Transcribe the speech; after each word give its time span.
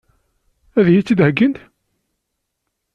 Ad 0.79 0.85
iyi-tt-id-heggint? 0.89 1.57